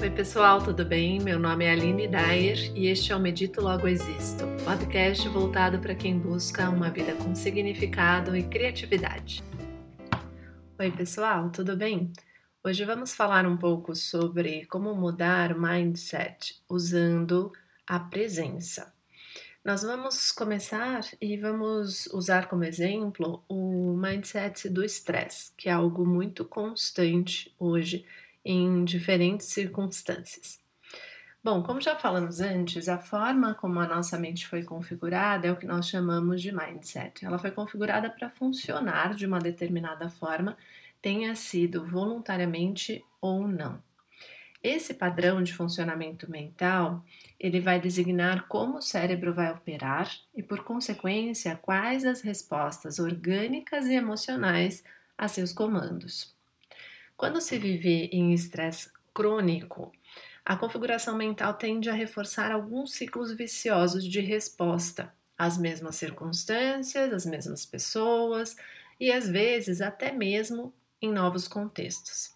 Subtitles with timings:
[0.00, 1.18] Oi, pessoal, tudo bem?
[1.18, 5.92] Meu nome é Aline Dyer e este é o Medito Logo Existo, podcast voltado para
[5.92, 9.42] quem busca uma vida com significado e criatividade.
[10.78, 12.12] Oi, pessoal, tudo bem?
[12.62, 17.50] Hoje vamos falar um pouco sobre como mudar o mindset usando
[17.84, 18.94] a presença.
[19.64, 26.06] Nós vamos começar e vamos usar como exemplo o mindset do estresse, que é algo
[26.06, 28.06] muito constante hoje
[28.44, 30.58] em diferentes circunstâncias.
[31.42, 35.56] Bom, como já falamos antes, a forma como a nossa mente foi configurada é o
[35.56, 37.24] que nós chamamos de mindset.
[37.24, 40.56] Ela foi configurada para funcionar de uma determinada forma,
[41.00, 43.80] tenha sido voluntariamente ou não.
[44.62, 47.04] Esse padrão de funcionamento mental,
[47.38, 53.86] ele vai designar como o cérebro vai operar e, por consequência, quais as respostas orgânicas
[53.86, 54.82] e emocionais
[55.16, 56.37] a seus comandos.
[57.18, 59.90] Quando se vive em estresse crônico,
[60.44, 67.26] a configuração mental tende a reforçar alguns ciclos viciosos de resposta às mesmas circunstâncias, às
[67.26, 68.56] mesmas pessoas
[69.00, 72.32] e às vezes até mesmo em novos contextos.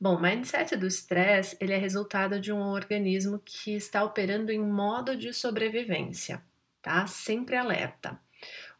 [0.00, 4.58] Bom, o mindset do estresse ele é resultado de um organismo que está operando em
[4.58, 6.42] modo de sobrevivência,
[6.80, 7.06] tá?
[7.06, 8.18] Sempre alerta.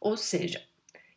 [0.00, 0.66] Ou seja,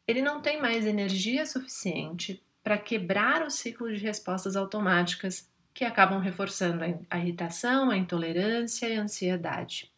[0.06, 6.20] ele não tem mais energia suficiente para quebrar o ciclo de respostas automáticas que acabam
[6.20, 9.92] reforçando a irritação, a intolerância e a ansiedade.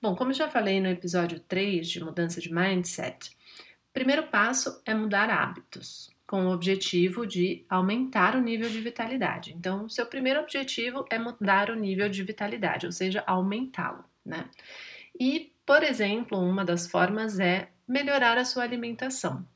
[0.00, 4.92] Bom, como já falei no episódio 3 de mudança de mindset, o primeiro passo é
[4.92, 9.54] mudar hábitos, com o objetivo de aumentar o nível de vitalidade.
[9.56, 14.50] Então, seu primeiro objetivo é mudar o nível de vitalidade, ou seja, aumentá-lo, né?
[15.18, 19.46] E, por exemplo, uma das formas é melhorar a sua alimentação.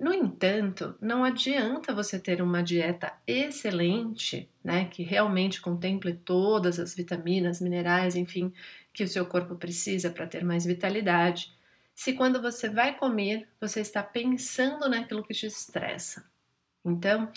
[0.00, 6.94] No entanto, não adianta você ter uma dieta excelente, né, que realmente contemple todas as
[6.94, 8.50] vitaminas, minerais, enfim,
[8.94, 11.52] que o seu corpo precisa para ter mais vitalidade,
[11.94, 16.24] se quando você vai comer, você está pensando naquilo que te estressa.
[16.82, 17.30] Então,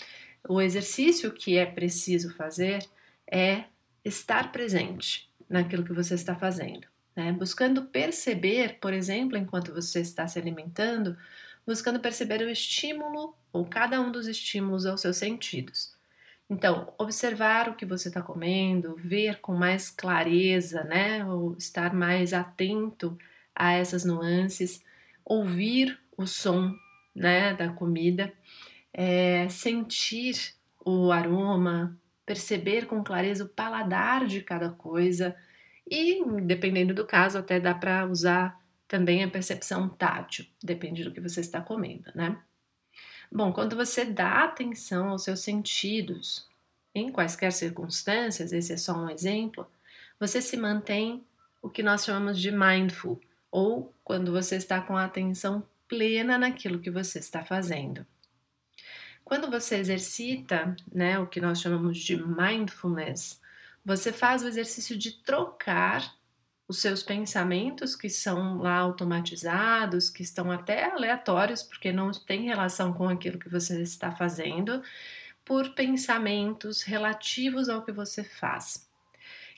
[0.48, 2.82] o exercício que é preciso fazer
[3.30, 3.64] é
[4.02, 7.30] estar presente naquilo que você está fazendo, né?
[7.30, 11.14] buscando perceber, por exemplo, enquanto você está se alimentando,
[11.66, 15.94] buscando perceber o estímulo ou cada um dos estímulos aos seus sentidos.
[16.48, 21.24] Então, observar o que você está comendo, ver com mais clareza, né?
[21.24, 23.16] Ou estar mais atento
[23.54, 24.82] a essas nuances,
[25.24, 26.74] ouvir o som,
[27.14, 28.32] né, da comida,
[28.92, 30.54] é, sentir
[30.84, 35.34] o aroma, perceber com clareza o paladar de cada coisa
[35.88, 41.20] e, dependendo do caso, até dá para usar também a percepção tátil, depende do que
[41.20, 42.38] você está comendo, né?
[43.30, 46.48] Bom, quando você dá atenção aos seus sentidos,
[46.94, 49.66] em quaisquer circunstâncias, esse é só um exemplo,
[50.20, 51.24] você se mantém
[51.60, 56.78] o que nós chamamos de mindful, ou quando você está com a atenção plena naquilo
[56.78, 58.06] que você está fazendo.
[59.24, 63.40] Quando você exercita, né, o que nós chamamos de mindfulness,
[63.84, 66.14] você faz o exercício de trocar
[66.66, 72.92] os seus pensamentos que são lá automatizados, que estão até aleatórios, porque não tem relação
[72.92, 74.82] com aquilo que você está fazendo,
[75.44, 78.88] por pensamentos relativos ao que você faz.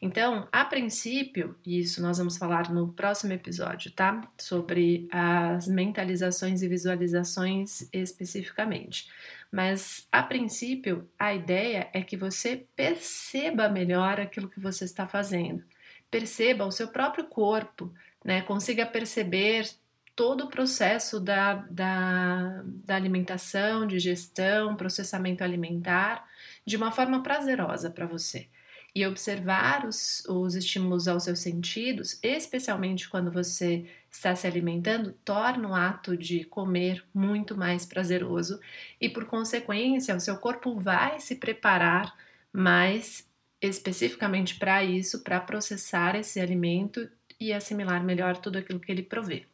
[0.03, 4.29] Então, a princípio, e isso nós vamos falar no próximo episódio, tá?
[4.37, 9.09] Sobre as mentalizações e visualizações especificamente.
[9.51, 15.65] Mas, a princípio, a ideia é que você perceba melhor aquilo que você está fazendo
[16.11, 17.93] perceba o seu próprio corpo,
[18.25, 18.43] né?
[18.43, 19.69] Consiga perceber
[20.17, 26.27] todo o processo da, da, da alimentação, digestão, processamento alimentar
[26.65, 28.49] de uma forma prazerosa para você.
[28.95, 35.69] E observar os, os estímulos aos seus sentidos, especialmente quando você está se alimentando, torna
[35.69, 38.59] o ato de comer muito mais prazeroso
[38.99, 42.17] e, por consequência, o seu corpo vai se preparar
[42.51, 43.29] mais
[43.69, 47.09] especificamente para isso, para processar esse alimento
[47.39, 49.47] e assimilar melhor tudo aquilo que ele provê.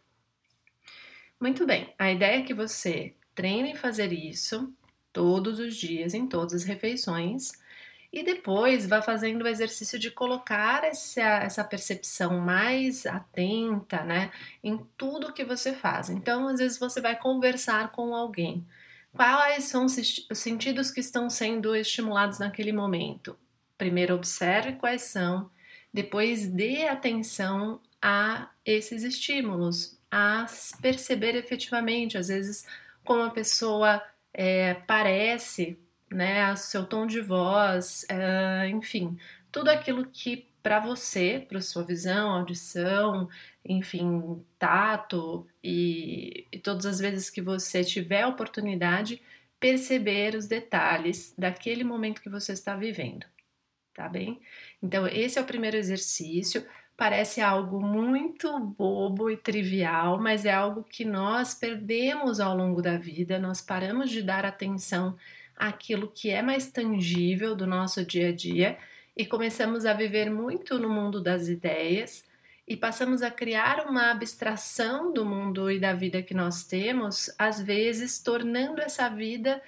[1.40, 4.72] Muito bem, a ideia é que você treine em fazer isso
[5.12, 7.52] todos os dias, em todas as refeições,
[8.12, 14.30] e depois vá fazendo o exercício de colocar essa, essa percepção mais atenta, né,
[14.62, 16.10] em tudo que você faz.
[16.10, 18.66] Então, às vezes você vai conversar com alguém.
[19.12, 19.96] Quais são os
[20.34, 23.36] sentidos que estão sendo estimulados naquele momento?
[23.82, 25.50] Primeiro observe quais são,
[25.92, 30.46] depois dê atenção a esses estímulos, a
[30.80, 32.64] perceber efetivamente, às vezes,
[33.04, 34.00] como a pessoa
[34.32, 35.78] é, parece
[36.12, 36.54] né?
[36.56, 39.18] Seu tom de voz, uh, enfim,
[39.50, 43.28] tudo aquilo que para você, para sua visão, audição,
[43.64, 49.20] enfim, tato e, e todas as vezes que você tiver a oportunidade,
[49.58, 53.26] perceber os detalhes daquele momento que você está vivendo,
[53.94, 54.40] tá bem?
[54.82, 56.66] Então, esse é o primeiro exercício.
[56.96, 62.96] Parece algo muito bobo e trivial, mas é algo que nós perdemos ao longo da
[62.96, 65.16] vida, nós paramos de dar atenção
[65.56, 68.78] àquilo que é mais tangível do nosso dia a dia
[69.16, 72.24] e começamos a viver muito no mundo das ideias
[72.66, 77.60] e passamos a criar uma abstração do mundo e da vida que nós temos, às
[77.60, 79.60] vezes tornando essa vida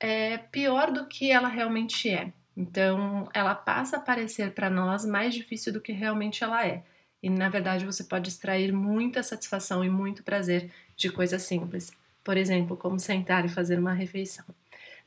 [0.00, 2.32] é, pior do que ela realmente é.
[2.56, 6.82] Então, ela passa a parecer para nós mais difícil do que realmente ela é.
[7.22, 11.92] E na verdade, você pode extrair muita satisfação e muito prazer de coisas simples.
[12.24, 14.44] Por exemplo, como sentar e fazer uma refeição.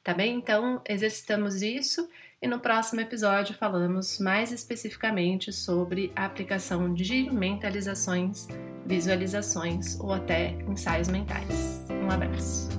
[0.03, 0.35] Tá bem?
[0.35, 2.09] Então, exercitamos isso
[2.41, 8.47] e no próximo episódio falamos mais especificamente sobre a aplicação de mentalizações,
[8.85, 11.85] visualizações ou até ensaios mentais.
[11.89, 12.78] Um abraço!